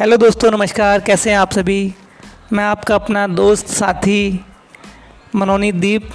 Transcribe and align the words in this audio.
Hello 0.00 0.16
दोस्तों, 0.16 0.50
नमस्कार। 0.50 1.00
कैसे 1.00 1.30
हैं 1.30 1.38
आप 1.38 1.52
सभी? 1.52 1.94
मैं 2.52 2.64
आपका 2.64 2.94
अपना 2.94 3.26
दोस्त, 3.26 3.66
साथी 3.66 4.46
मनोनीत 5.34 5.74
दीप। 5.74 6.10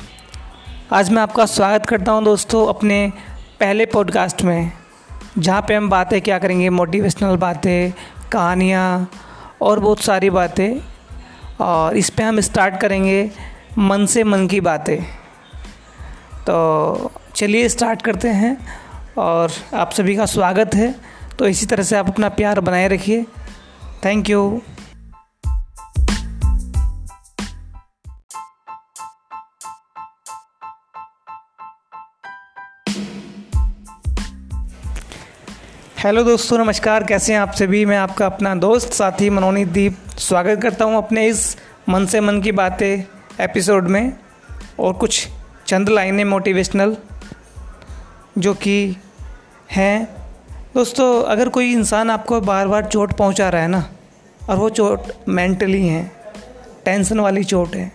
आज 0.93 1.09
मैं 1.09 1.21
आपका 1.21 1.45
स्वागत 1.45 1.85
करता 1.85 2.11
हूँ 2.11 2.23
दोस्तों 2.23 2.67
अपने 2.67 3.13
पहले 3.59 3.85
पॉडकास्ट 3.85 4.41
में, 4.41 4.71
जहाँ 5.37 5.61
पे 5.61 5.75
हम 5.75 5.89
बातें 5.89 6.21
क्या 6.21 6.39
करेंगे? 6.39 6.69
मोटिवेशनल 6.69 7.35
बातें, 7.35 7.93
कहानियाँ 8.31 9.11
और 9.61 9.79
बहुत 9.79 9.99
सारी 9.99 10.29
बातें। 10.29 10.81
और 11.65 11.97
इस 11.97 12.09
पे 12.09 12.23
हम 12.23 12.39
स्टार्ट 12.39 12.81
करेंगे 12.81 13.31
मन 13.77 14.05
से 14.05 14.23
मन 14.23 14.47
की 14.47 14.61
बातें। 14.61 15.03
तो 16.41 17.11
चलिए 17.35 17.69
स्टार्ट 17.69 18.01
करते 18.01 18.27
हैं। 18.27 18.57
और 19.17 19.51
आप 19.73 19.91
सभी 19.91 20.15
का 20.15 20.25
स्वागत 20.25 20.75
है। 20.75 20.95
तो 21.39 21.47
इसी 21.47 21.65
तरह 21.65 21.83
से 21.83 21.95
आप 21.95 22.07
अपना 22.07 22.29
प्यार 22.29 22.59
बनाए 22.59 22.87
रखिए। 22.87 23.25
थैंक 24.05 24.29
यू 24.29 24.61
हेलो 35.97 36.23
दोस्तों, 36.23 36.57
नमस्कार। 36.57 37.03
कैसे 37.03 37.33
हैं 37.33 37.39
आप 37.39 37.51
सभी? 37.51 37.85
मैं 37.85 37.97
आपका 37.97 38.25
अपना 38.25 38.55
दोस्त, 38.55 38.93
साथी 38.93 39.29
मनोनीत 39.29 39.67
दीप। 39.67 39.97
स्वागत 40.17 40.61
करता 40.61 40.85
हूँ 40.85 40.97
अपने 40.97 41.27
इस 41.27 41.57
मन 41.89 42.05
से 42.05 42.19
मन 42.19 42.41
की 42.41 42.51
बातें 42.51 43.03
एपिसोड 43.43 43.87
में 43.87 44.17
और 44.79 44.93
कुछ 44.93 45.27
चंद 45.67 45.89
लाइनें 45.89 46.25
मोटिवेशनल 46.25 46.97
जो 48.37 48.53
कि 48.53 48.97
हैं। 49.71 50.25
दोस्तों, 50.75 51.23
अगर 51.23 51.49
कोई 51.49 51.71
इंसान 51.71 52.09
आपको 52.09 52.41
बार 52.41 52.67
बार 52.67 52.85
चोट 52.85 53.13
पहुँचा 53.13 53.49
रहा 53.49 53.61
है 53.61 53.67
ना 53.67 53.89
और 54.49 54.57
वो 54.57 54.69
चोट 54.69 55.11
मेंटली 55.29 55.87
है 55.87 56.03
टेंशन 56.85 57.19
वाली 57.19 57.43
चोट 57.43 57.75
है। 57.75 57.91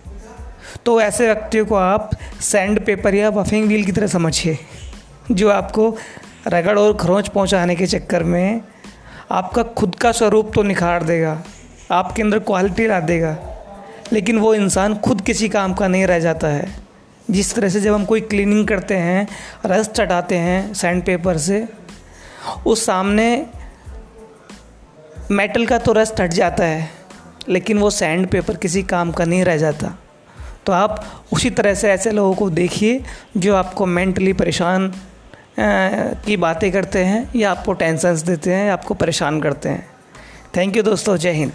तो 0.85 0.99
ऐसे 1.01 1.25
व्यक्तियों 1.25 1.65
को 1.65 1.75
आप 1.75 2.09
सैंड 2.41 2.83
पेपर 2.85 3.15
या 3.15 3.29
बफिंग 3.31 3.67
व्हील 3.67 3.85
की 3.85 3.91
तरह 3.91 4.07
समझिए, 4.07 4.57
जो 5.31 5.49
आपको 5.49 5.95
रगड़ 6.47 6.77
और 6.79 6.97
खरोंच 6.97 7.27
पहुँचाने 7.27 7.75
के 7.75 7.87
चक्कर 7.87 8.23
में 8.23 8.61
आपका 9.31 9.63
खुद 9.63 9.95
का 9.95 10.11
स्वरूप 10.11 10.51
तो 10.55 10.63
निखार 10.63 11.03
देगा, 11.03 11.41
आपके 11.91 12.21
अंदर 12.21 12.39
क्वालिटी 12.39 12.87
ला 12.87 12.99
देगा, 12.99 13.37
लेकिन 14.13 14.39
वो 14.39 14.53
इंसान 14.55 14.95
खुद 14.97 15.21
किसी 15.21 15.49
काम 15.49 15.73
का 15.73 15.87
नहीं 15.87 16.05
रह 16.05 16.19
जाता 16.19 16.47
है। 16.47 16.67
जिस 17.29 17.53
तरह 17.55 17.69
से 17.69 17.81
जब 17.81 17.93
हम 17.93 18.05
कोई 18.05 18.21
क्लीनिंग 18.21 18.67
करते 18.67 18.95
हैं, 18.95 19.27
रस 19.65 19.89
चटाते 19.89 20.37
हैं 20.37 20.73
सैंड 20.73 21.03
पेपर 21.03 21.37
से, 21.37 21.67
उस 22.65 22.85
सामने 22.85 23.45
मेटल 25.31 25.65
का 25.65 25.77
तो 25.77 25.93
रस्ट 25.93 26.19
हट 26.21 26.33
जाता 26.33 26.63
है, 26.63 26.89
लेकिन 27.49 27.77
वो 27.79 27.89
सैंड 27.89 28.27
पेपर 28.27 28.55
किसी 28.55 28.83
काम 28.83 29.11
का 29.11 29.25
नहीं 29.25 29.43
रह 29.43 29.57
जाता। 29.57 29.95
तो 30.65 30.73
आप 30.73 31.05
उसी 31.33 31.49
तरह 31.49 31.73
से 31.73 31.91
ऐसे 31.91 32.11
लोगों 32.11 32.33
को 32.35 32.49
देखिए, 32.49 33.01
जो 33.37 33.55
आपको 33.55 33.85
मेंटली 33.85 34.33
परेशान 34.33 34.91
की 35.59 36.37
बातें 36.37 36.71
करते 36.71 36.99
हैं, 36.99 37.29
या 37.35 37.51
आपको 37.51 37.73
टेंशन्स 37.73 38.21
देते 38.21 38.53
हैं 38.53 38.71
आपको 38.71 38.93
परेशान 38.93 39.41
करते 39.41 39.69
हैं। 39.69 39.87
थैंक 40.57 40.77
यू 40.77 40.83
दोस्तों, 40.83 41.17
जय 41.17 41.31
हिंद। 41.31 41.53